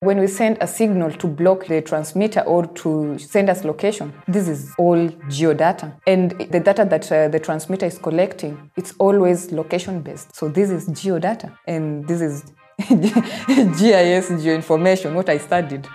[0.00, 4.46] When we send a signal to block the transmitter or to send us location, this
[4.46, 5.98] is all geodata.
[6.06, 10.36] And the data that uh, the transmitter is collecting, it's always location based.
[10.36, 11.56] So this is geodata.
[11.66, 12.42] And this is
[12.78, 15.88] GIS, geoinformation, what I studied.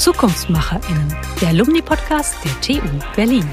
[0.00, 3.46] ZukunftsmacherInnen, der Alumni-Podcast der TU Berlin.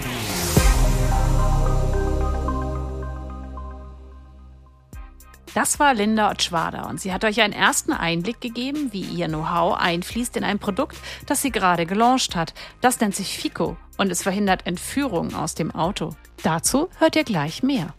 [5.53, 9.75] Das war Linda Otschwader und sie hat euch einen ersten Einblick gegeben, wie ihr Know-how
[9.77, 12.53] einfließt in ein Produkt, das sie gerade gelauncht hat.
[12.79, 16.15] Das nennt sich FICO und es verhindert Entführungen aus dem Auto.
[16.43, 17.93] Dazu hört ihr gleich mehr.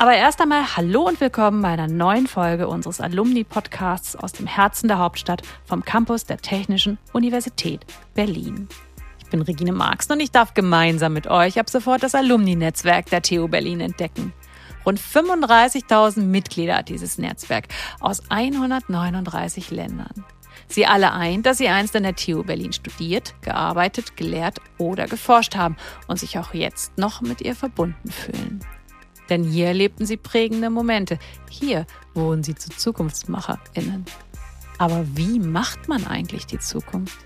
[0.00, 4.86] Aber erst einmal Hallo und willkommen bei einer neuen Folge unseres Alumni-Podcasts aus dem Herzen
[4.86, 7.84] der Hauptstadt vom Campus der Technischen Universität
[8.14, 8.68] Berlin.
[9.18, 13.22] Ich bin Regine Marx und ich darf gemeinsam mit euch ab sofort das Alumni-Netzwerk der
[13.22, 14.32] TU Berlin entdecken.
[14.86, 17.66] Rund 35.000 Mitglieder hat dieses Netzwerk
[17.98, 20.24] aus 139 Ländern.
[20.68, 25.56] Sie alle ein, dass sie einst an der TU Berlin studiert, gearbeitet, gelehrt oder geforscht
[25.56, 28.60] haben und sich auch jetzt noch mit ihr verbunden fühlen.
[29.28, 31.18] Denn hier erlebten sie prägende Momente.
[31.50, 34.04] Hier wurden sie zu ZukunftsmacherInnen.
[34.78, 37.18] Aber wie macht man eigentlich die Zukunft?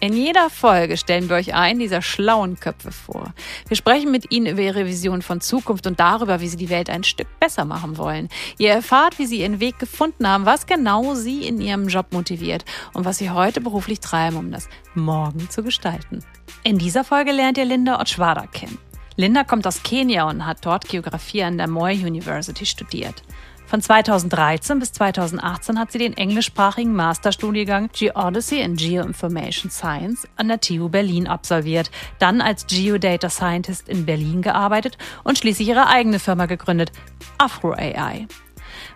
[0.00, 3.32] In jeder Folge stellen wir euch einen dieser schlauen Köpfe vor.
[3.68, 6.90] Wir sprechen mit ihnen über ihre Vision von Zukunft und darüber, wie sie die Welt
[6.90, 8.28] ein Stück besser machen wollen.
[8.58, 12.66] Ihr erfahrt, wie sie ihren Weg gefunden haben, was genau sie in ihrem Job motiviert
[12.92, 16.18] und was sie heute beruflich treiben, um das Morgen zu gestalten.
[16.64, 18.78] In dieser Folge lernt ihr Linda Otschwada kennen.
[19.16, 23.22] Linda kommt aus Kenia und hat dort Geografie an der Moy University studiert.
[23.66, 30.60] Von 2013 bis 2018 hat sie den englischsprachigen Masterstudiengang Geodesy and Geoinformation Science an der
[30.60, 36.46] TU Berlin absolviert, dann als Geodata Scientist in Berlin gearbeitet und schließlich ihre eigene Firma
[36.46, 36.90] gegründet,
[37.38, 38.26] Afro AI.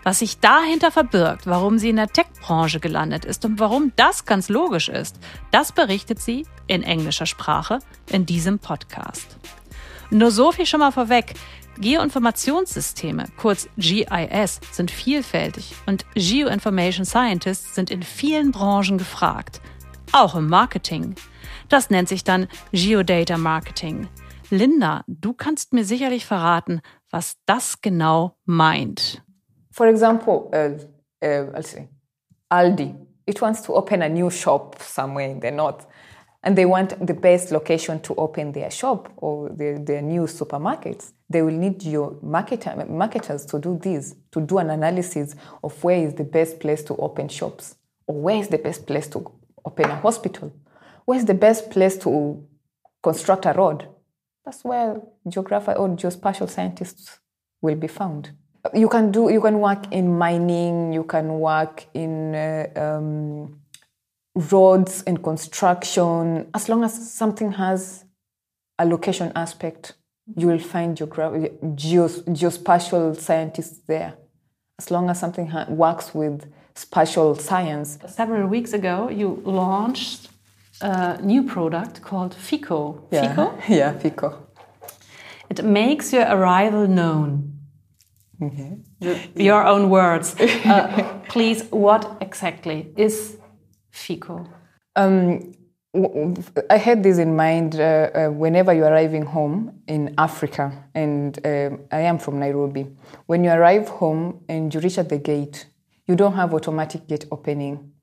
[0.03, 4.49] Was sich dahinter verbirgt, warum sie in der Tech-Branche gelandet ist und warum das ganz
[4.49, 5.17] logisch ist,
[5.51, 7.79] das berichtet sie in englischer Sprache
[8.09, 9.37] in diesem Podcast.
[10.11, 11.33] Nur so viel schon mal vorweg.
[11.79, 19.61] Geoinformationssysteme, kurz GIS, sind vielfältig und Geoinformation Scientists sind in vielen Branchen gefragt.
[20.11, 21.15] Auch im Marketing.
[21.69, 24.09] Das nennt sich dann Geodata Marketing.
[24.49, 26.81] Linda, du kannst mir sicherlich verraten,
[27.11, 29.23] was das genau meint.
[29.71, 31.61] For example, uh, uh,
[32.49, 32.95] Aldi.
[33.27, 35.85] It wants to open a new shop somewhere in the north.
[36.43, 41.11] And they want the best location to open their shop or their, their new supermarkets,
[41.29, 45.97] they will need your marketer, marketers to do this, to do an analysis of where
[45.97, 47.75] is the best place to open shops,
[48.07, 49.29] or where is the best place to
[49.65, 50.53] open a hospital,
[51.05, 52.43] where is the best place to
[53.03, 53.87] construct a road.
[54.45, 57.19] That's where geographer or geospatial scientists
[57.61, 58.31] will be found.
[58.73, 63.59] You can do, you can work in mining, you can work in uh, um,
[64.51, 68.05] roads and construction, as long as something has
[68.77, 69.93] a location aspect,
[70.37, 74.13] you will find geogra- geos- geospatial scientists there.
[74.77, 76.45] As long as something ha- works with
[76.75, 77.97] spatial science.
[78.07, 80.29] Several weeks ago, you launched
[80.81, 83.07] a new product called FICO.
[83.11, 83.27] Yeah.
[83.29, 83.53] FICO?
[83.67, 84.33] Yeah, FICO.
[85.49, 87.53] It makes your arrival known.
[88.41, 88.77] Okay.
[89.35, 90.35] Your own words.
[90.65, 93.35] Uh, please, what exactly is
[93.99, 94.47] FICO?
[94.95, 95.53] Um,
[96.69, 101.79] I had this in mind uh, uh, whenever you're arriving home in Africa, and um,
[101.91, 102.85] I am from Nairobi.
[103.25, 105.65] When you arrive home and you reach at the gate,
[106.05, 107.93] you don't have automatic gate opening.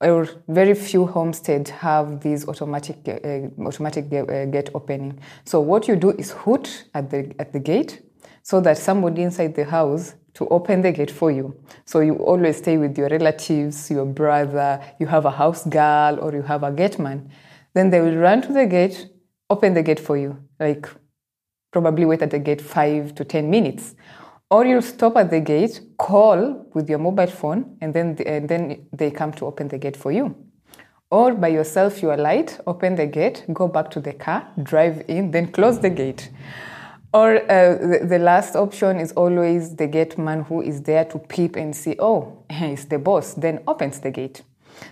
[0.00, 5.18] Or very few homesteads have this automatic uh, automatic uh, gate opening.
[5.44, 8.02] So what you do is hoot at the at the gate,
[8.42, 11.54] so that somebody inside the house to open the gate for you.
[11.84, 16.32] So you always stay with your relatives, your brother, you have a house girl, or
[16.32, 17.30] you have a gate man.
[17.74, 19.08] Then they will run to the gate,
[19.50, 20.88] open the gate for you, like
[21.70, 23.94] probably wait at the gate five to 10 minutes.
[24.50, 28.86] Or you'll stop at the gate, call with your mobile phone, and then, and then
[28.92, 30.34] they come to open the gate for you.
[31.10, 35.30] Or by yourself, you alight, open the gate, go back to the car, drive in,
[35.30, 36.30] then close the gate.
[37.14, 41.18] Or uh, the, the, last option is always the gate man who is there to
[41.18, 44.42] peep and see, oh, it's the boss, then opens the gate.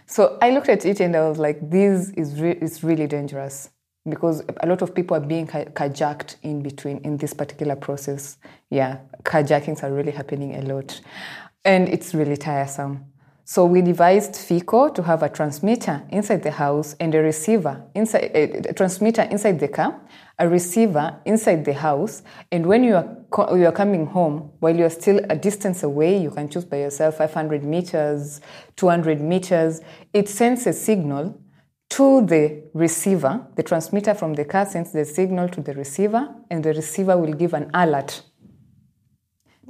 [0.06, 3.70] So I looked at it and I was like, this is, re- is really dangerous
[4.08, 8.36] because a lot of people are being carjacked in between in this particular process.
[8.70, 11.00] Yeah, carjackings are really happening a lot
[11.64, 13.04] and it's really tiresome.
[13.50, 18.30] So we devised FICO to have a transmitter inside the house and a receiver inside
[18.32, 20.00] a transmitter inside the car,
[20.38, 22.22] a receiver inside the house.
[22.52, 23.08] And when you are
[23.56, 26.76] you are coming home, while you are still a distance away, you can choose by
[26.76, 28.40] yourself 500 meters,
[28.76, 29.80] 200 meters.
[30.14, 31.42] It sends a signal
[31.88, 33.48] to the receiver.
[33.56, 37.32] The transmitter from the car sends the signal to the receiver, and the receiver will
[37.32, 38.22] give an alert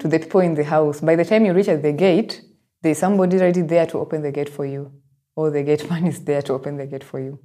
[0.01, 1.01] to the people in the house.
[1.01, 2.43] By the time you reach at the gate,
[2.83, 4.93] there's somebody ready there to open the gate for you,
[5.37, 7.39] or the gate man is there to open the gate for you.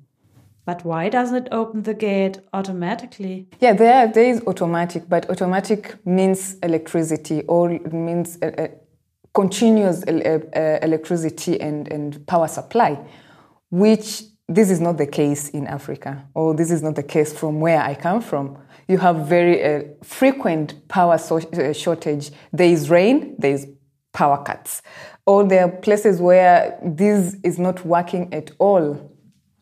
[0.66, 3.48] But why doesn't it open the gate automatically?
[3.60, 8.68] Yeah, there, there is automatic, but automatic means electricity or it means uh, uh,
[9.34, 12.98] continuous uh, electricity and, and power supply,
[13.70, 17.60] which this is not the case in Africa, or this is not the case from
[17.60, 18.58] where I come from.
[18.88, 22.32] You have very uh, frequent power so- shortage.
[22.54, 23.68] There is rain, there is
[24.14, 24.82] power cuts
[25.26, 29.12] or there are places where this is not working at all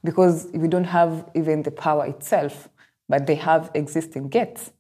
[0.04, 2.70] because we don't have even the power itself,
[3.08, 4.72] but they have existing gates.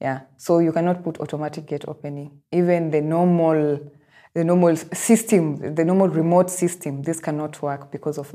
[0.00, 2.42] Yeah, so you cannot put automatic gate opening.
[2.52, 3.92] Even the normal,
[4.34, 8.34] the normal system, the normal remote system, this cannot work because of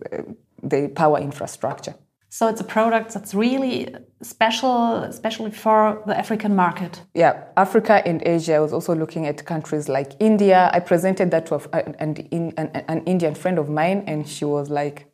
[0.64, 1.96] the, power infrastructure.
[2.32, 7.02] So it's a product that's really special, especially for the African market.
[7.16, 8.56] Yeah, Africa and Asia.
[8.56, 10.70] I was also looking at countries like India.
[10.72, 15.08] I presented that to an, an, an Indian friend of mine, and she was like,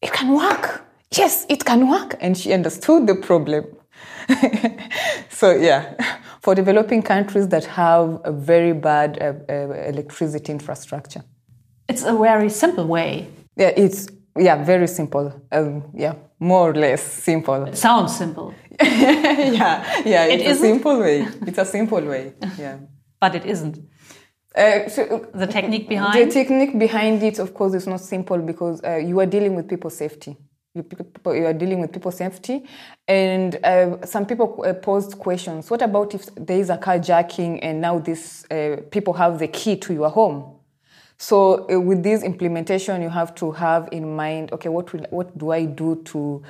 [0.00, 0.84] "It can work.
[1.10, 3.64] Yes, it can work," and she understood the problem.
[5.28, 5.96] so yeah,
[6.40, 11.24] for developing countries that have a very bad uh, uh, electricity infrastructure,
[11.88, 13.26] it's a very simple way.
[13.56, 14.06] Yeah, it's
[14.38, 15.32] yeah very simple.
[15.50, 17.66] Um, yeah more or less simple.
[17.66, 18.54] It sounds simple.
[18.82, 21.28] yeah, yeah, it's it a simple way.
[21.46, 22.32] It's a simple way.
[22.58, 22.78] Yeah.
[23.20, 23.78] but it isn't.
[24.56, 28.82] Uh, so the technique behind the technique behind it, of course, is not simple because
[28.82, 30.36] uh, you are dealing with people's safety.
[30.74, 32.64] You, people, you are dealing with people's safety,
[33.06, 35.70] and uh, some people uh, posed questions.
[35.70, 39.76] What about if there is a carjacking and now these uh, people have the key
[39.76, 40.59] to your home?
[41.22, 45.36] So uh, with this implementation, you have to have in mind, okay, what will, what
[45.36, 46.42] do I do to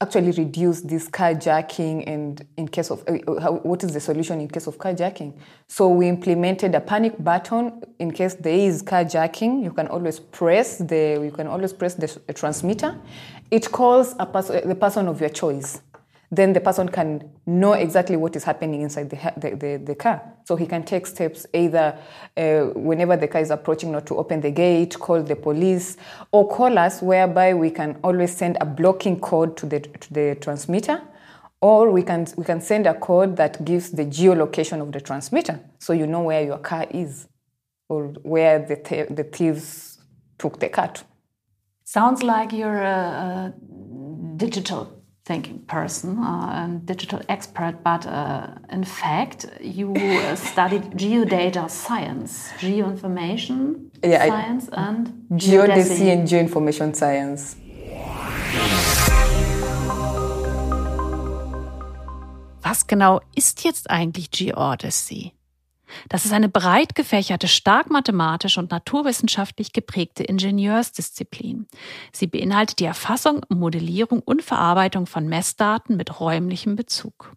[0.00, 4.40] actually reduce this carjacking and in case of uh, uh, how, what is the solution
[4.40, 5.34] in case of carjacking?
[5.66, 9.62] So we implemented a panic button in case there is carjacking.
[9.62, 12.98] You can always press the you can always press the transmitter.
[13.50, 15.82] It calls a person the person of your choice
[16.30, 20.20] then the person can know exactly what is happening inside the, the, the, the car.
[20.44, 21.98] So he can take steps either
[22.36, 25.96] uh, whenever the car is approaching not to open the gate, call the police,
[26.30, 30.36] or call us whereby we can always send a blocking code to the, to the
[30.40, 31.00] transmitter.
[31.60, 35.58] Or we can, we can send a code that gives the geolocation of the transmitter
[35.80, 37.26] so you know where your car is
[37.88, 39.98] or where the, th- the thieves
[40.38, 41.02] took the car to.
[41.84, 43.54] Sounds like you're a, a
[44.36, 44.97] digital
[45.28, 52.50] thinking person uh, and digital expert, but uh, in fact, you uh, studied geodata science,
[52.58, 57.56] geoinformation yeah, science, I, and geodesy and geoinformation science.
[62.62, 65.37] Was genau ist jetzt eigentlich Geodesy?
[66.08, 71.66] Das ist eine breit gefächerte, stark mathematisch und naturwissenschaftlich geprägte Ingenieursdisziplin.
[72.12, 77.32] Sie beinhaltet die Erfassung, Modellierung und Verarbeitung von Messdaten mit räumlichem Bezug.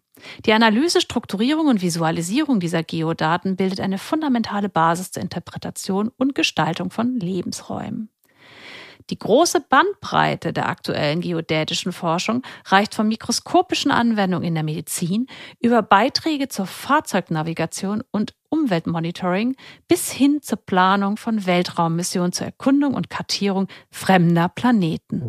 [0.46, 6.90] Die Analyse, Strukturierung und Visualisierung dieser Geodaten bildet eine fundamentale Basis zur Interpretation und Gestaltung
[6.90, 8.08] von Lebensräumen.
[9.12, 15.26] Die große Bandbreite der aktuellen geodätischen Forschung reicht von mikroskopischen Anwendungen in der Medizin
[15.60, 19.54] über Beiträge zur Fahrzeugnavigation und Umweltmonitoring
[19.86, 25.20] bis hin zur Planung von Weltraummissionen zur Erkundung und Kartierung fremder Planeten.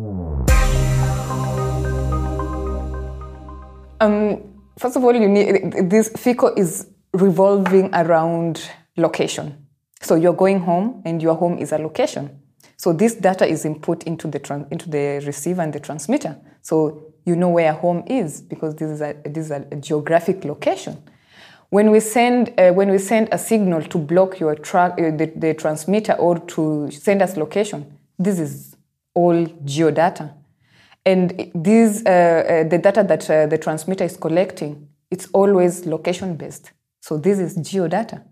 [4.02, 4.38] Um,
[4.78, 8.62] first of all, you need, this FICO is revolving around
[8.96, 9.68] location.
[10.00, 12.43] So you're going home and your home is a location.
[12.76, 16.36] So this data is input into the into the receiver and the transmitter.
[16.62, 21.02] So you know where home is because this is a this is a geographic location.
[21.70, 25.32] When we send uh, when we send a signal to block your tra- uh, the,
[25.36, 28.76] the transmitter or to send us location, this is
[29.14, 30.34] all geodata,
[31.06, 36.36] and this uh, uh the data that uh, the transmitter is collecting it's always location
[36.36, 36.72] based.
[37.00, 38.24] So this is geodata,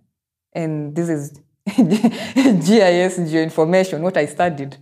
[0.53, 1.41] and this is
[1.77, 4.77] GIS, geoinformation, what I studied.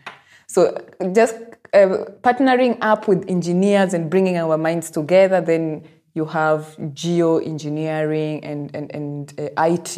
[0.46, 0.76] So
[1.12, 1.36] just
[1.72, 5.84] uh, partnering up with engineers and bringing our minds together, then
[6.14, 9.96] you have geoengineering and, and, and uh, IT,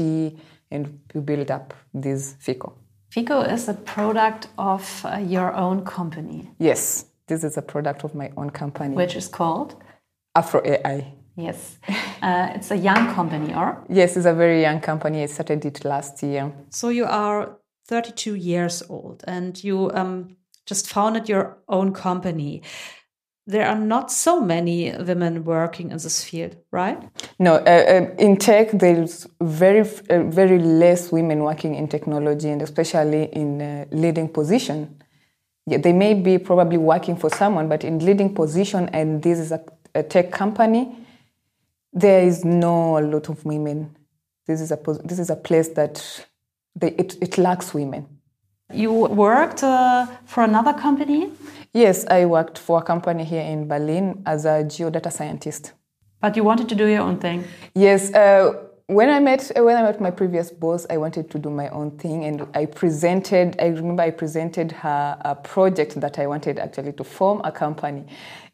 [0.71, 2.77] and you build up this FICO.
[3.11, 6.51] Fico is a product of uh, your own company.
[6.59, 8.97] Yes, this is a product of my own company.
[8.97, 9.77] Which is called?
[10.35, 11.15] Afro AI.
[11.37, 11.79] Yes.
[12.23, 13.85] Uh, it's a young company, or?
[13.89, 15.25] Yes, it's a very young company.
[15.25, 16.53] I started it last year.
[16.71, 17.59] So you are
[17.89, 20.37] 32 years old and you um,
[20.67, 22.63] just founded your own company.
[23.47, 27.03] There are not so many women working in this field, right?
[27.41, 32.63] No, uh, uh, in tech, there's very, uh, very less women working in technology and
[32.63, 35.03] especially in uh, leading position.
[35.67, 39.51] Yeah, they may be probably working for someone, but in leading position, and this is
[39.51, 40.97] a, a tech company,
[41.93, 43.97] there is no a lot of women.
[44.47, 46.27] This is a this is a place that
[46.75, 48.07] they, it, it lacks women.
[48.73, 51.31] You worked uh, for another company?
[51.75, 55.73] Yes, I worked for a company here in Berlin as a geodata scientist.
[56.21, 57.45] But you wanted to do your own thing?
[57.75, 58.13] Yes.
[58.15, 58.55] Uh,
[58.87, 61.93] when I met when I met my previous boss, I wanted to do my own
[61.99, 63.57] thing, and I presented.
[63.61, 68.05] I remember I presented her a project that I wanted actually to form a company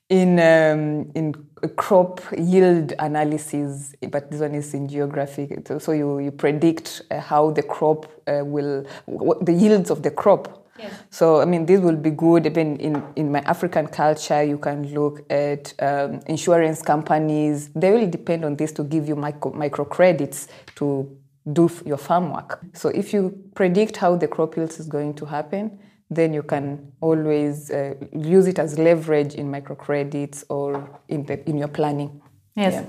[0.08, 1.34] in um, in
[1.76, 5.48] crop yield analysis, but this one is in geography.
[5.78, 10.10] So you, you predict uh, how the crop uh, will, what the yields of the
[10.10, 10.66] crop.
[10.78, 10.92] Yes.
[11.10, 12.46] So I mean, this will be good.
[12.46, 17.70] Even in, in my African culture, you can look at um, insurance companies.
[17.74, 20.46] They will depend on this to give you micro, micro credits
[20.76, 21.16] to
[21.52, 22.60] do your farm work.
[22.74, 26.92] So if you predict how the crop yields is going to happen, then you can
[27.00, 32.20] always uh, use it as leverage in microcredits or in, the, in your planning.
[32.56, 32.74] Yes.
[32.74, 32.84] Yeah.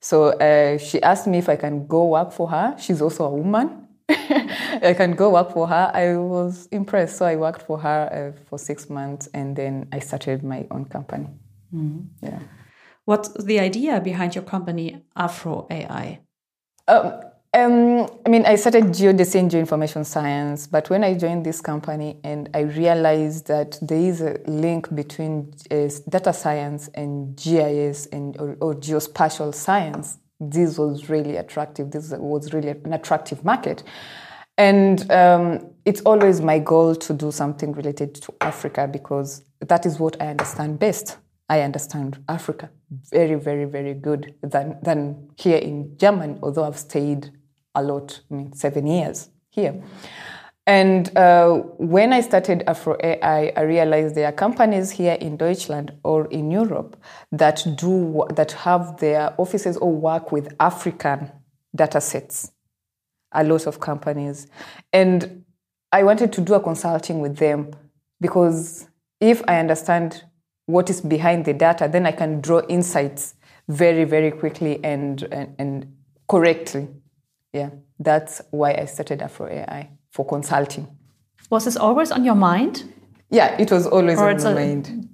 [0.00, 2.76] So uh, she asked me if I can go work for her.
[2.78, 3.88] She's also a woman.
[4.08, 5.90] I can go work for her.
[5.92, 7.16] I was impressed.
[7.16, 10.84] So I worked for her uh, for six months and then I started my own
[10.86, 11.28] company.
[11.74, 12.26] Mm-hmm.
[12.26, 12.40] Yeah.
[13.04, 16.20] What's the idea behind your company, Afro AI?
[16.86, 17.20] Um,
[17.54, 22.18] um, I mean, I started geodesy and geoinformation science, but when I joined this company
[22.22, 28.36] and I realized that there is a link between uh, data science and GIS and
[28.38, 31.90] or, or, geospatial science, this was really attractive.
[31.90, 33.82] This was really an attractive market,
[34.58, 39.98] and um, it's always my goal to do something related to Africa because that is
[39.98, 41.16] what I understand best.
[41.48, 47.30] I understand Africa very, very, very good than, than here in Germany, although I've stayed
[47.78, 49.82] a lot, I mean, seven years here.
[50.66, 55.92] And uh, when I started Afro AI, I realized there are companies here in Deutschland
[56.04, 56.94] or in Europe
[57.32, 61.32] that do that have their offices or work with African
[61.74, 62.52] data sets.
[63.32, 64.46] A lot of companies,
[64.92, 65.44] and
[65.92, 67.70] I wanted to do a consulting with them
[68.20, 68.88] because
[69.20, 70.22] if I understand
[70.66, 73.34] what is behind the data, then I can draw insights
[73.68, 75.96] very, very quickly and and, and
[76.28, 76.88] correctly
[77.52, 80.88] yeah, that's why I started Afro AI for consulting.
[81.50, 82.84] Was this always on your mind?
[83.30, 84.54] Yeah, it was always or on my a...
[84.54, 85.08] mind.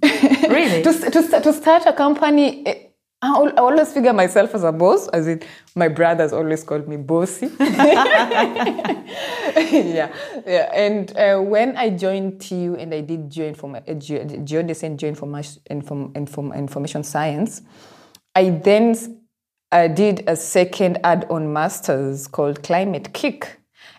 [0.49, 0.83] really?
[0.83, 2.85] to, to, to start a company, eh,
[3.21, 5.41] I always figure myself as a boss, as in
[5.75, 7.49] my brothers always called me bossy.
[7.59, 8.03] yeah,
[10.45, 10.69] yeah.
[10.73, 17.03] And uh, when I joined TU and I did geoinform- uh, geodesy and geoinformation information
[17.03, 17.61] science,
[18.35, 18.95] I then
[19.71, 23.47] I did a second add on master's called Climate KIC.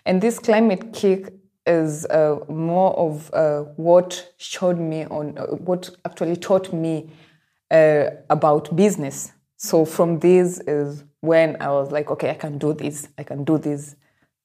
[0.05, 1.33] And this Climate KIC
[1.65, 7.09] is uh, more of uh, what showed me on uh, what actually taught me
[7.69, 9.33] uh, about business.
[9.57, 13.09] So from this is when I was like, okay, I can do this.
[13.17, 13.95] I can do this.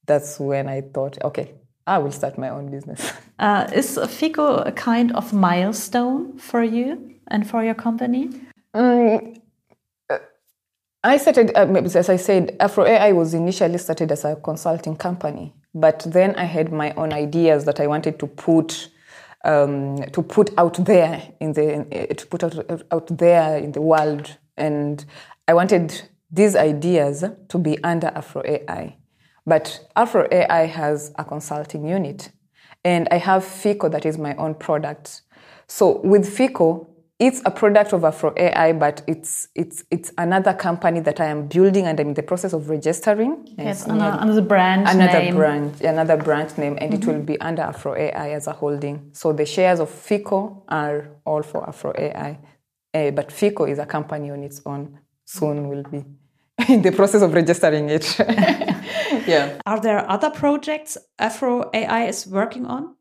[0.07, 1.55] That's when I thought, okay,
[1.87, 3.12] I will start my own business.
[3.38, 8.31] Uh, is FICO a kind of milestone for you and for your company?
[8.73, 9.42] Mm,
[11.05, 11.67] I started, uh,
[11.97, 16.45] as I said, Afro AI was initially started as a consulting company, but then I
[16.45, 18.89] had my own ideas that I wanted to put
[19.45, 23.81] um, to put out there in the uh, to put out out there in the
[23.81, 25.05] world, and
[25.49, 28.97] I wanted these ideas to be under Afro AI.
[29.45, 32.31] But Afro AI has a consulting unit,
[32.85, 35.23] and I have FICO that is my own product.
[35.67, 36.92] So with FICO,
[37.23, 41.47] it's a product of Afro AI, but it's it's it's another company that I am
[41.47, 43.47] building and I'm in the process of registering.
[43.57, 45.37] Yes, another, another brand another name.
[45.37, 47.11] brand, another brand name, and mm-hmm.
[47.11, 49.11] it will be under Afro AI as a holding.
[49.12, 52.38] So the shares of FICO are all for Afro AI,
[52.93, 54.99] uh, but FICO is a company on its own.
[55.25, 56.05] Soon will be
[56.69, 58.19] in the process of registering it.
[59.29, 59.61] yeah.
[59.64, 62.97] Are there other projects Afro AI is working on?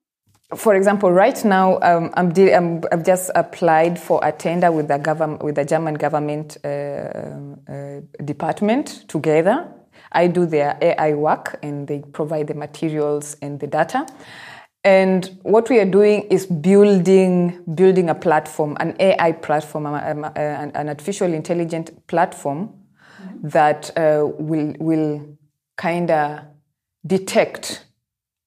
[0.56, 4.88] For example, right now um, I'm, de- I'm, I've just applied for a tender with
[4.88, 9.68] the government, with the German government uh, uh, department together.
[10.12, 14.06] I do their AI work and they provide the materials and the data.
[14.84, 20.90] And what we are doing is building building a platform, an AI platform, an, an
[20.90, 22.74] artificial intelligent platform
[23.22, 23.48] mm-hmm.
[23.50, 25.38] that uh, will will
[25.78, 26.42] kind of
[27.06, 27.86] detect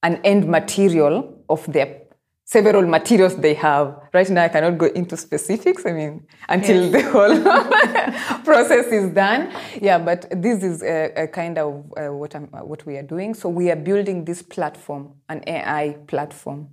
[0.02, 2.04] an end material of their
[2.44, 3.96] several materials they have.
[4.12, 5.84] Right now, I cannot go into specifics.
[5.86, 6.92] I mean, until yes.
[6.92, 9.52] the whole process is done.
[9.80, 13.34] Yeah, but this is a, a kind of uh, what I'm, what we are doing.
[13.34, 16.68] So we are building this platform, an AI platform.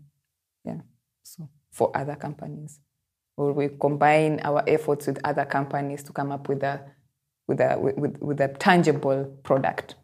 [0.66, 0.82] Yeah,
[1.24, 2.80] so for other companies,
[3.38, 6.82] or we combine our efforts with other companies to come up with a
[7.48, 9.96] with a with, with a tangible product.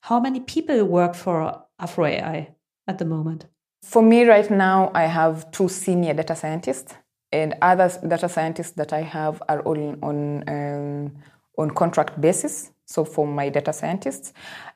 [0.00, 2.54] How many people work for Afro AI
[2.88, 3.46] at the moment?
[3.82, 6.94] For me, right now, I have two senior data scientists,
[7.32, 11.12] and other data scientists that I have are all on um,
[11.58, 12.70] on contract basis.
[12.86, 14.32] So for my data scientists,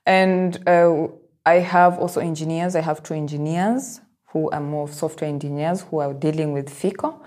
[0.06, 1.06] and uh,
[1.44, 2.75] I have also engineers.
[2.75, 7.22] I have two engineers who are more software engineers who are dealing with FICO.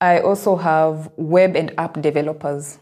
[0.00, 2.78] I also have web and app developers,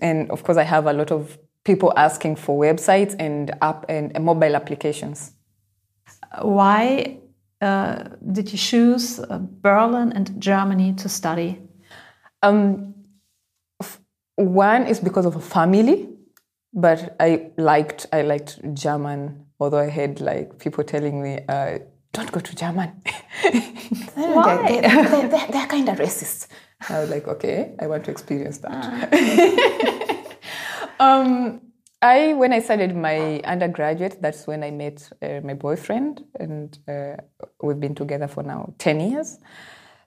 [0.00, 4.14] and of course, I have a lot of people asking for websites and app and,
[4.16, 5.32] and mobile applications.
[6.40, 7.18] Why
[7.60, 11.60] uh, did you choose uh, Berlin and Germany to study?
[12.42, 12.94] Um,
[14.36, 16.08] one is because of a family,
[16.72, 19.46] but I liked I liked German.
[19.58, 21.78] Although I had like people telling me, uh,
[22.12, 22.90] "Don't go to German."
[24.14, 24.68] Why?
[24.68, 26.48] They, they, they, they're kind of racist.
[26.88, 29.08] I was like, okay, I want to experience that.
[29.12, 31.02] Uh.
[31.02, 31.60] um,
[32.02, 37.16] I when I started my undergraduate, that's when I met uh, my boyfriend, and uh,
[37.62, 39.38] we've been together for now ten years.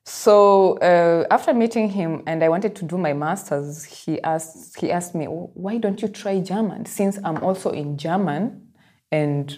[0.05, 4.91] So uh, after meeting him, and I wanted to do my masters, he asked he
[4.91, 8.69] asked me, "Why don't you try German?" Since I'm also in German,
[9.11, 9.57] and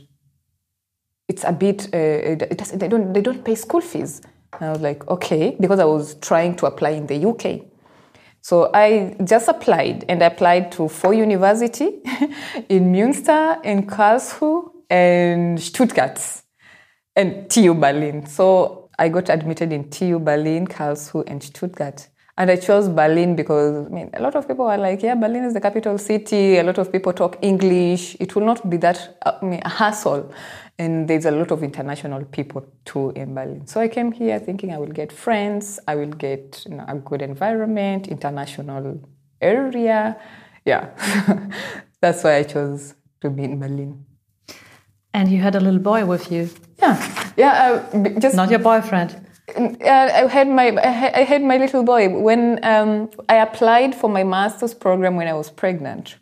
[1.27, 4.21] it's a bit uh, it they don't they don't pay school fees.
[4.53, 7.70] And I was like, okay, because I was trying to apply in the UK.
[8.41, 11.85] So I just applied and I applied to four university
[12.69, 16.19] in Münster, in Karlsruhe, and Stuttgart,
[17.15, 18.25] and TU Berlin.
[18.25, 22.07] So I got admitted in TU Berlin, Karlsruhe, and Stuttgart.
[22.37, 25.43] And I chose Berlin because I mean, a lot of people are like, yeah, Berlin
[25.43, 26.57] is the capital city.
[26.57, 28.15] A lot of people talk English.
[28.19, 30.31] It will not be that I mean, a hassle.
[30.79, 33.67] And there's a lot of international people too in Berlin.
[33.67, 36.95] So I came here thinking I will get friends, I will get you know, a
[36.95, 38.99] good environment, international
[39.41, 40.17] area.
[40.65, 40.89] Yeah,
[42.01, 44.05] that's why I chose to be in Berlin.
[45.13, 46.49] And you had a little boy with you.
[46.79, 47.83] Yeah, yeah.
[47.93, 49.15] Uh, just not your boyfriend.
[49.49, 54.73] I had my I had my little boy when um, I applied for my master's
[54.73, 56.17] program when I was pregnant,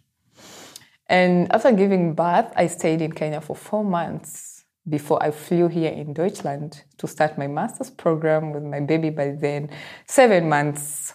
[1.08, 5.92] and after giving birth, I stayed in Kenya for four months before I flew here
[5.92, 9.70] in Deutschland to start my master's program with my baby by then
[10.08, 11.14] seven months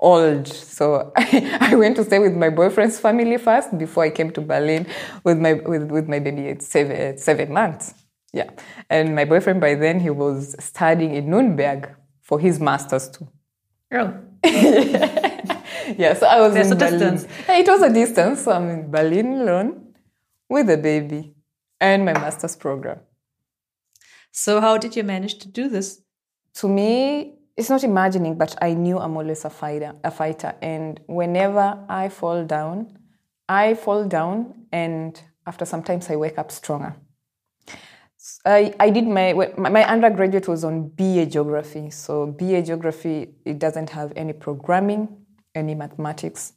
[0.00, 0.46] old.
[0.46, 4.86] So I went to stay with my boyfriend's family first before I came to Berlin
[5.24, 7.94] with my with, with my baby at seven, seven months.
[8.32, 8.50] Yeah.
[8.90, 13.28] And my boyfriend by then, he was studying in Nuremberg for his master's too.
[13.92, 14.14] Oh.
[14.44, 16.98] yeah, so I was There's in a Berlin.
[16.98, 17.26] distance.
[17.48, 18.44] Yeah, it was a distance.
[18.44, 19.94] So I'm in Berlin alone
[20.48, 21.34] with a baby
[21.80, 23.00] and my master's program.
[24.30, 26.02] So how did you manage to do this?
[26.54, 30.54] To me, it's not imagining, but I knew I'm always a fighter, a fighter.
[30.62, 32.98] And whenever I fall down,
[33.48, 36.94] I fall down and after sometimes I wake up stronger.
[38.44, 41.90] I, I did my my undergraduate was on BA geography.
[41.90, 45.08] So BA geography it doesn't have any programming,
[45.54, 46.52] any mathematics,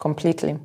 [0.00, 0.58] completely.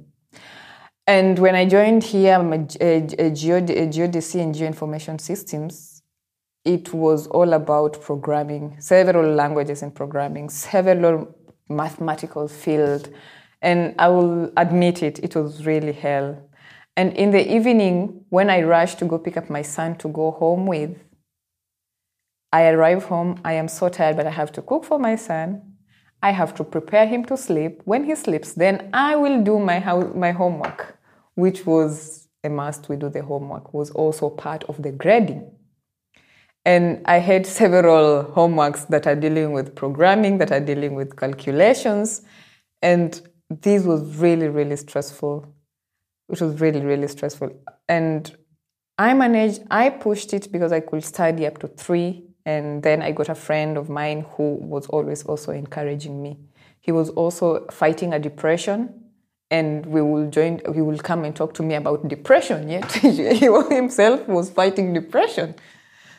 [1.08, 6.04] And when I joined here, a, a, a, geodesy and geoinformation systems,
[6.64, 11.36] it was all about programming, several languages in programming, several
[11.68, 13.10] mathematical field,
[13.62, 16.51] and I will admit it, it was really hell
[16.98, 20.32] and in the evening, when I rush to go pick up my son to go
[20.32, 20.98] home with,
[22.52, 25.76] I arrive home, I am so tired, but I have to cook for my son.
[26.22, 27.82] I have to prepare him to sleep.
[27.86, 30.98] When he sleeps, then I will do my, house, my homework,
[31.36, 32.90] which was a must.
[32.90, 35.50] We do the homework, was also part of the grading.
[36.66, 42.22] And I had several homeworks that are dealing with programming, that are dealing with calculations.
[42.82, 45.52] And this was really, really stressful
[46.32, 47.52] which was really, really stressful.
[47.88, 48.34] And
[48.98, 52.24] I managed, I pushed it because I could study up to three.
[52.46, 56.40] And then I got a friend of mine who was always also encouraging me.
[56.80, 59.02] He was also fighting a depression
[59.52, 63.50] and we will join he will come and talk to me about depression yet he
[63.70, 65.54] himself was fighting depression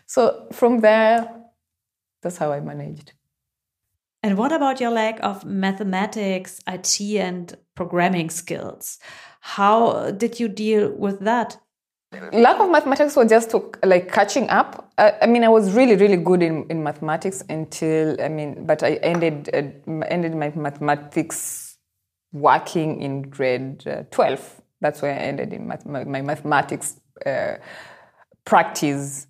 [0.06, 1.28] so from there
[2.20, 3.12] that's how i managed
[4.22, 8.98] and what about your lack of mathematics it and programming skills
[9.42, 11.58] how did you deal with that?
[12.32, 14.92] Lack of mathematics was just to, like catching up.
[14.98, 18.82] I, I, mean i was really really good in, in mathematics until i mean but
[18.82, 21.78] i ended uh, ended my mathematics
[22.32, 27.54] working in grade uh, 12 that's where i ended in math, my, my, mathematics uh,
[28.44, 29.26] practice.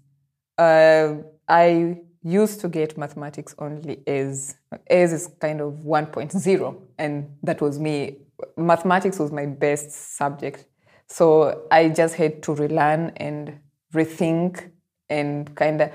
[0.58, 1.14] Uh,
[1.48, 4.56] i used to get mathematics only as
[4.90, 8.18] as is kind of 1.0 and that was me
[8.56, 10.66] mathematics was my best subject
[11.12, 13.60] so I just had to relearn and
[13.94, 14.70] rethink
[15.10, 15.90] and kind of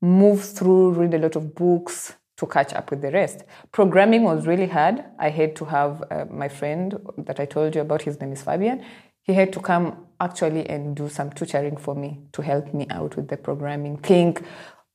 [0.00, 3.44] move through, read a lot of books to catch up with the rest.
[3.70, 5.04] Programming was really hard.
[5.18, 8.40] I had to have uh, my friend that I told you about, his name is
[8.40, 8.82] Fabian.
[9.20, 13.14] He had to come actually and do some tutoring for me to help me out
[13.14, 13.98] with the programming.
[13.98, 14.42] Think,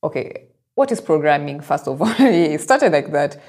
[0.02, 2.08] okay, what is programming, first of all?
[2.14, 3.40] he started like that.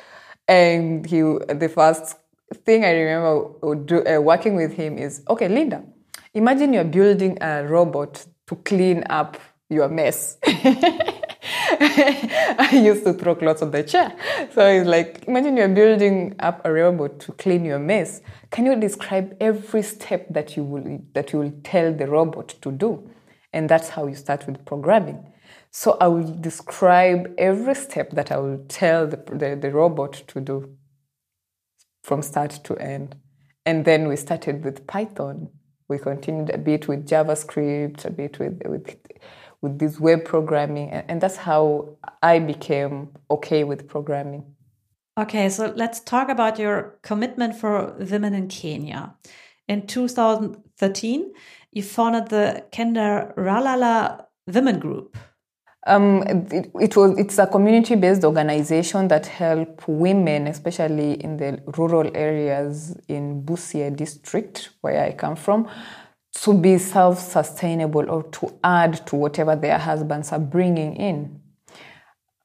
[0.47, 2.17] And he, the first
[2.55, 5.83] thing I remember do, uh, working with him is, okay, Linda,
[6.35, 9.35] Imagine you're building a robot to clean up
[9.67, 10.37] your mess.
[10.45, 11.19] I
[12.71, 14.13] used to throw clothes on the chair.
[14.53, 18.21] So it's like, imagine you're building up a robot to clean your mess.
[18.51, 22.71] Can you describe every step that you will that you will tell the robot to
[22.71, 23.09] do?
[23.51, 25.25] And that's how you start with programming.
[25.71, 30.41] So I will describe every step that I will tell the, the, the robot to
[30.41, 30.77] do
[32.09, 33.15] from start to end.
[33.65, 35.49] And then we started with Python
[35.89, 38.95] we continued a bit with JavaScript, a bit with with
[39.61, 44.45] with this web programming, and, and that's how I became okay with programming.
[45.17, 49.15] Okay, so let's talk about your commitment for women in Kenya.
[49.67, 51.33] In 2013,
[51.71, 55.17] you founded the Kendaralala Women Group.
[55.87, 62.11] Um, it, it, was it's a community-based organization that help women, especially in the rural
[62.15, 65.69] areas in Busia district, where I come from,
[66.41, 71.41] to be self-sustainable or to add to whatever their husbands are bringing in.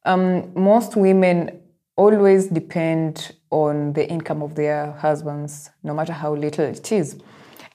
[0.05, 1.61] Um, most women
[1.97, 7.17] always depend on the income of their husbands, no matter how little it is.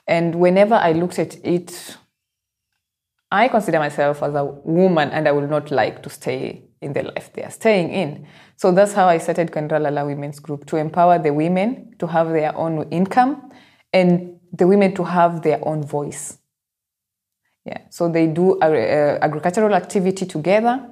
[0.07, 1.97] And whenever I looked at it
[3.31, 7.03] I consider myself as a woman and I would not like to stay in the
[7.03, 8.27] life they are staying in.
[8.55, 12.55] So that's how I started Kendaralala Women's Group to empower the women to have their
[12.55, 13.51] own income
[13.93, 16.37] and the women to have their own voice.
[17.65, 20.89] Yeah, so they do uh, agricultural activity together,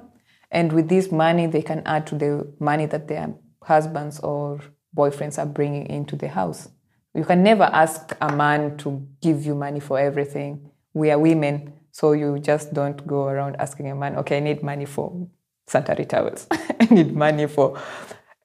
[0.50, 4.60] and with this money, they can add to the money that their husbands or
[4.96, 6.68] boyfriends are bringing into the house.
[7.14, 10.70] You can never ask a man to give you money for everything.
[10.94, 14.62] We are women so you just don't go around asking a man, okay, I need
[14.62, 15.26] money for
[15.66, 16.46] sanitary towels.
[16.52, 17.76] I need money for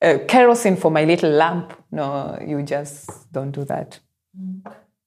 [0.02, 1.72] uh, kerosene for my little lamp.
[1.92, 4.00] No, you just don't do that.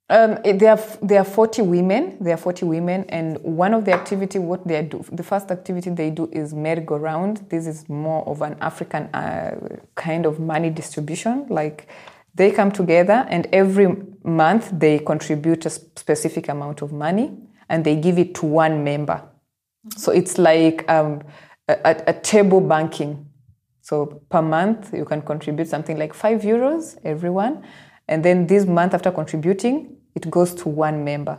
[0.09, 2.19] Um, there, are, there are 40 women.
[2.21, 5.91] There are 40 women, and one of the activity, what they do, the first activity
[5.91, 7.47] they do is merry-go-round.
[7.49, 9.57] This is more of an African uh,
[9.97, 11.47] kind of money distribution.
[11.49, 11.89] Like
[12.37, 13.89] they come together, and every
[14.23, 17.33] month they contribute a specific amount of money
[17.69, 19.23] and they give it to one member.
[19.97, 21.23] So it's like um,
[21.69, 23.27] a, a, table banking.
[23.81, 27.65] So per month, you can contribute something like five euros, everyone.
[28.09, 31.39] And then this month, after contributing, it goes to one member.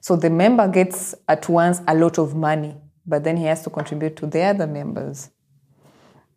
[0.00, 3.70] So the member gets at once a lot of money, but then he has to
[3.70, 5.30] contribute to the other members.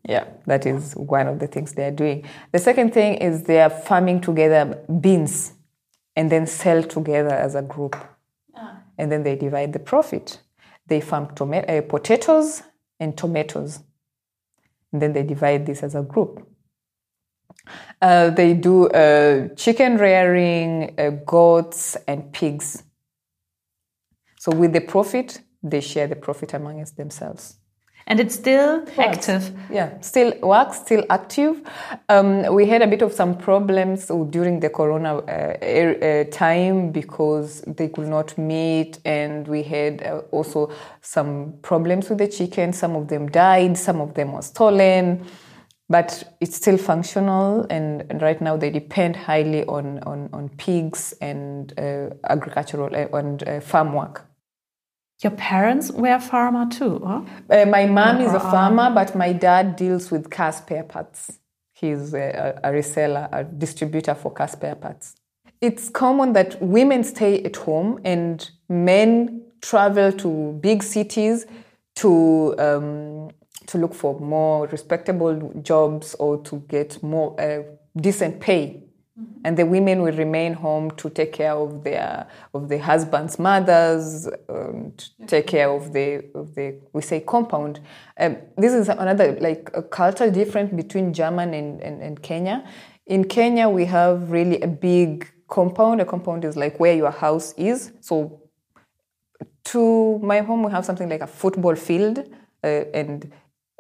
[0.04, 2.26] Yeah, that is one of the things they are doing.
[2.52, 5.54] The second thing is they are farming together beans
[6.16, 7.96] and then sell together as a group
[8.98, 10.40] and then they divide the profit.
[10.88, 12.64] They farm uh, potatoes
[13.00, 13.80] and tomatoes,
[14.92, 16.48] and then they divide this as a group.
[18.02, 22.84] Uh, they do uh, chicken rearing, uh, goats, and pigs.
[24.40, 27.61] So with the profit, they share the profit amongst themselves.
[28.12, 29.30] And it's still works.
[29.30, 29.54] active.
[29.72, 31.62] Yeah, still works, still active.
[32.10, 37.62] Um, we had a bit of some problems during the corona uh, uh, time because
[37.62, 42.74] they could not meet, and we had uh, also some problems with the chicken.
[42.74, 45.26] Some of them died, some of them were stolen,
[45.88, 47.66] but it's still functional.
[47.70, 53.18] And, and right now, they depend highly on on, on pigs and uh, agricultural uh,
[53.18, 54.28] and uh, farm work.
[55.24, 57.22] Your parents were a farmer too, huh?
[57.50, 61.40] Uh, my mom is a farmer, but my dad deals with car spare parts.
[61.74, 65.16] He's a, a reseller, a distributor for car spare parts.
[65.62, 71.46] it's common that women stay at home and men travel to big cities
[71.96, 73.30] to um,
[73.68, 77.62] to look for more respectable jobs or to get more uh,
[77.96, 78.84] decent pay
[79.44, 84.28] and the women will remain home to take care of their of the husbands mothers
[84.48, 87.80] and take care of the of the we say compound.
[88.20, 92.68] Um, this is another like a cultural difference between german and, and, and kenya.
[93.08, 96.02] In kenya we have really a big compound.
[96.02, 97.92] A compound is like where your house is.
[98.00, 98.42] So
[99.66, 102.20] to my home we have something like a football field
[102.64, 103.32] uh, and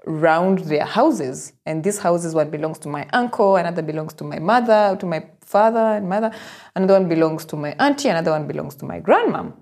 [0.05, 1.53] round their houses.
[1.65, 5.05] And this house is what belongs to my uncle another belongs to my mother to
[5.05, 6.31] my father and mother
[6.75, 9.53] another one belongs to my auntie another one belongs to my grandmom.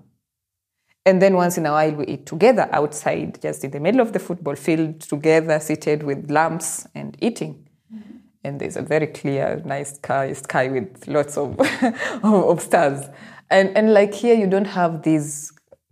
[1.06, 4.12] And then once in a while we eat together outside just in the middle of
[4.12, 7.66] the football field together seated with lamps and eating.
[7.92, 8.16] Mm-hmm.
[8.44, 11.60] and there's a very clear nice sky sky with lots of
[12.22, 13.06] of stars.
[13.50, 15.49] And and like here you don't have these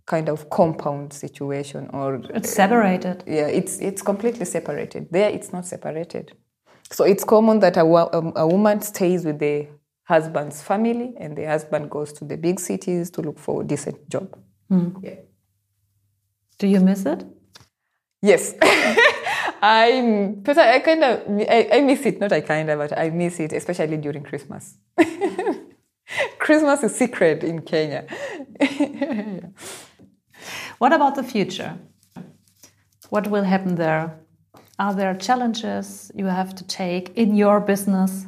[0.09, 3.23] kind of compound situation or it's separated.
[3.27, 5.07] yeah it's it's completely separated.
[5.11, 6.33] There it's not separated.
[6.91, 9.67] So it's common that a, a, a woman stays with the
[10.05, 14.09] husband's family and the husband goes to the big cities to look for a decent
[14.09, 14.35] job.
[14.71, 15.03] Mm.
[15.03, 15.19] yeah.
[16.57, 17.23] do you miss it?
[18.21, 18.55] Yes.
[19.61, 21.13] I'm but I, I kind of
[21.47, 22.19] I, I miss it.
[22.19, 24.77] Not i kind of but i miss it especially during christmas.
[26.39, 28.07] Christmas is secret in kenya.
[28.59, 29.41] Yeah.
[30.79, 31.77] What about the future?
[33.09, 34.17] What will happen there?
[34.79, 38.25] Are there challenges you have to take in your business,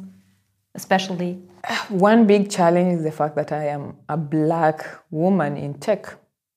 [0.74, 1.40] especially?
[1.88, 6.14] One big challenge is the fact that I am a black woman in tech.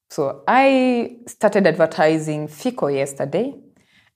[0.10, 3.56] So I started advertising FICO yesterday,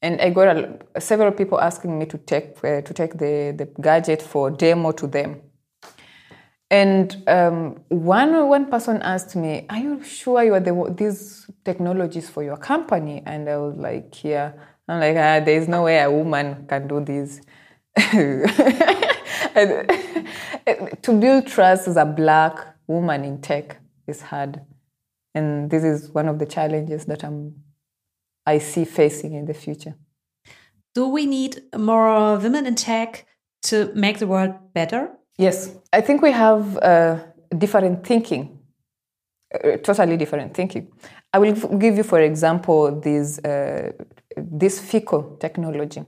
[0.01, 3.69] and I got a, several people asking me to take uh, to take the, the
[3.81, 5.41] gadget for demo to them.
[6.71, 12.29] And um, one one person asked me, "Are you sure you are the these technologies
[12.29, 14.51] for your company?" And I was like, "Yeah."
[14.87, 17.41] I'm like, ah, "There is no way a woman can do this."
[21.01, 23.77] to build trust as a black woman in tech
[24.07, 24.61] is hard,
[25.33, 27.63] and this is one of the challenges that I'm
[28.45, 29.95] I see facing in the future.
[30.95, 33.25] Do we need more women in tech
[33.63, 35.11] to make the world better?
[35.39, 37.17] Yes, I think we have uh,
[37.57, 38.59] different thinking,
[39.55, 40.91] uh, totally different thinking.
[41.31, 43.93] I will give you, for example, this, uh,
[44.35, 46.03] this FICO technology.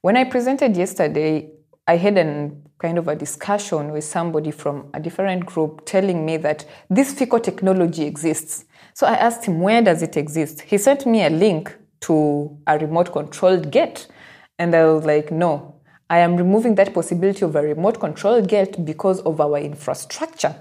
[0.00, 1.48] When I presented yesterday,
[1.86, 6.36] I had a kind of a discussion with somebody from a different group telling me
[6.38, 8.64] that this FICO technology exists.
[8.94, 10.62] So I asked him, where does it exist?
[10.62, 14.08] He sent me a link to a remote controlled gate.
[14.58, 15.71] And I was like, no,
[16.10, 20.54] I am removing that possibility of a remote control gate because of our infrastructure.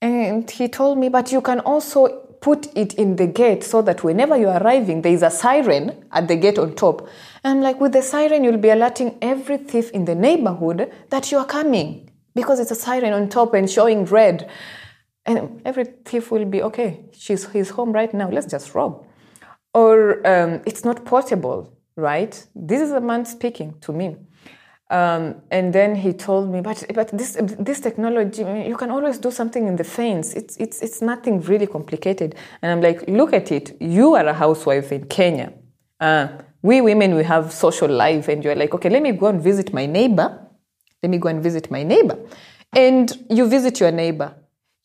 [0.00, 4.04] And he told me, but you can also put it in the gate so that
[4.04, 7.08] whenever you're arriving, there is a siren at the gate on top.
[7.42, 11.32] And I'm like, with the siren, you'll be alerting every thief in the neighborhood that
[11.32, 14.48] you are coming because it's a siren on top and showing red.
[15.26, 19.04] And every thief will be, okay, she's, he's home right now, let's just rob.
[19.74, 22.46] Or um, it's not portable, right?
[22.54, 24.16] This is a man speaking to me.
[24.90, 29.30] Um, and then he told me, but but this this technology, you can always do
[29.30, 30.32] something in the fence.
[30.32, 32.34] It's it's it's nothing really complicated.
[32.62, 33.76] And I'm like, look at it.
[33.80, 35.52] You are a housewife in Kenya.
[36.00, 36.28] Uh,
[36.62, 39.74] we women we have social life, and you're like, okay, let me go and visit
[39.74, 40.46] my neighbor.
[41.02, 42.18] Let me go and visit my neighbor.
[42.74, 44.34] And you visit your neighbor.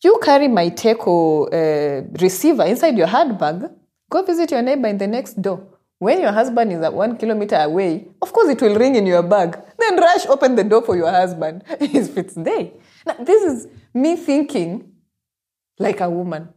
[0.04, 3.70] You carry my Teco uh, receiver inside your handbag.
[4.10, 5.66] Go visit your neighbor in the next door.
[6.00, 9.24] When your husband is at one kilometer away, of course it will ring in your
[9.24, 9.58] bag.
[9.90, 12.72] Then rush, open the door for your husband if it's there.
[13.06, 14.94] Now, this is me thinking
[15.78, 16.50] like a woman.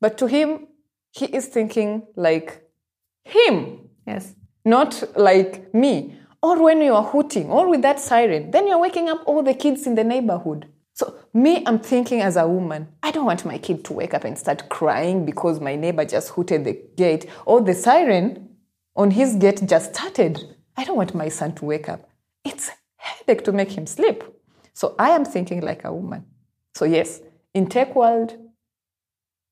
[0.00, 0.68] But to him,
[1.10, 2.68] he is thinking like
[3.24, 3.88] him.
[4.06, 4.34] Yes.
[4.64, 6.18] Not like me.
[6.42, 9.54] Or when you are hooting, or with that siren, then you're waking up all the
[9.54, 10.66] kids in the neighborhood.
[10.92, 14.24] So, me, I'm thinking as a woman, I don't want my kid to wake up
[14.24, 18.50] and start crying because my neighbor just hooted the gate or the siren
[18.94, 20.53] on his gate just started.
[20.76, 22.08] I don't want my son to wake up.
[22.44, 24.24] It's headache to make him sleep.
[24.72, 26.24] So, I am thinking like a woman.
[26.74, 27.20] So, yes,
[27.52, 28.36] in tech world,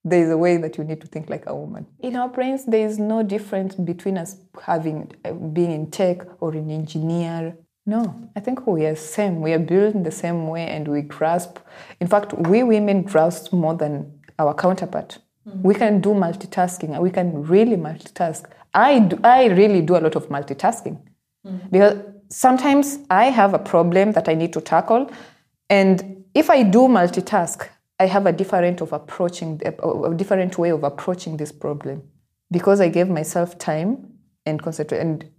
[0.05, 1.87] there is a way that you need to think like a woman.
[2.01, 6.53] In our brains, there is no difference between us having uh, being in tech or
[6.53, 9.41] an engineer no, I think we are same.
[9.41, 11.59] We are built in the same way, and we grasp.
[12.01, 15.19] In fact, we women grasp more than our counterpart.
[15.49, 15.63] Mm-hmm.
[15.63, 16.95] We can do multitasking.
[16.95, 18.45] And we can really multitask.
[18.73, 21.01] I do, I really do a lot of multitasking
[21.47, 21.69] mm-hmm.
[21.71, 25.11] because sometimes I have a problem that I need to tackle,
[25.73, 27.67] And if I do multitask,
[27.99, 32.03] I have a different of approaching a different way of approaching this problem
[32.51, 34.13] because I gave myself time
[34.45, 35.31] and concentrate and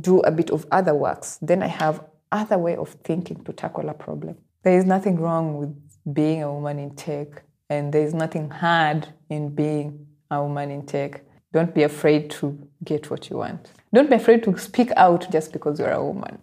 [0.00, 1.38] do a bit of other works.
[1.42, 4.36] Then I have other way of thinking to tackle a problem.
[4.62, 5.74] There is nothing wrong with
[6.14, 10.86] being a woman in tech, and there is nothing hard in being a woman in
[10.86, 11.22] tech.
[11.52, 13.72] Don't be afraid to get what you want.
[13.94, 16.38] Don't be afraid to speak out just because you're a woman.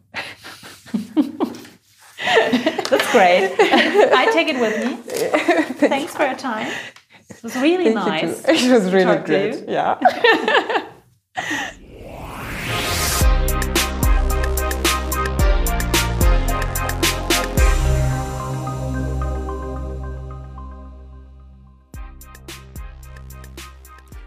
[2.89, 3.55] That's great.
[3.60, 4.95] I take it with me.
[5.88, 6.71] Thanks for your time.
[7.29, 8.43] It was really Thank nice.
[8.47, 9.63] It was really great.
[9.67, 9.99] Yeah.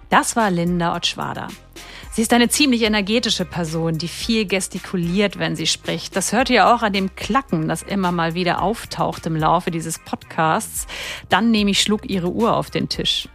[0.09, 1.49] Das war Linda Otschwader.
[2.19, 6.17] Sie ist eine ziemlich energetische Person, die viel gestikuliert, wenn sie spricht.
[6.17, 10.01] Das hört ihr auch an dem Klacken, das immer mal wieder auftaucht im Laufe dieses
[10.01, 10.89] Podcasts.
[11.29, 13.29] Dann nehme ich Schluck ihre Uhr auf den Tisch.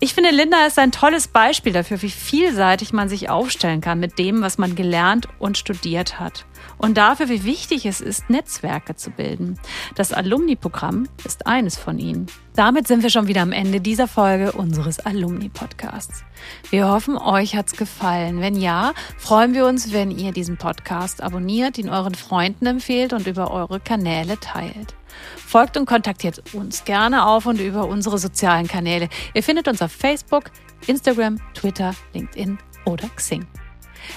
[0.00, 4.18] Ich finde, Linda ist ein tolles Beispiel dafür, wie vielseitig man sich aufstellen kann mit
[4.18, 6.44] dem, was man gelernt und studiert hat.
[6.78, 9.58] Und dafür, wie wichtig es ist, Netzwerke zu bilden.
[9.96, 12.26] Das Alumni-Programm ist eines von ihnen.
[12.54, 16.24] Damit sind wir schon wieder am Ende dieser Folge unseres Alumni-Podcasts.
[16.70, 18.40] Wir hoffen, euch hat's gefallen.
[18.40, 23.26] Wenn ja, freuen wir uns, wenn ihr diesen Podcast abonniert, ihn euren Freunden empfehlt und
[23.26, 24.94] über eure Kanäle teilt.
[25.36, 29.08] Folgt und kontaktiert uns gerne auf und über unsere sozialen Kanäle.
[29.34, 30.44] Ihr findet uns auf Facebook,
[30.86, 33.46] Instagram, Twitter, LinkedIn oder Xing.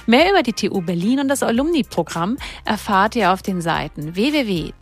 [0.06, 4.74] Mehr über die TU Berlin und das Alumni-Programm erfahrt ihr auf den Seiten www.tu.berlin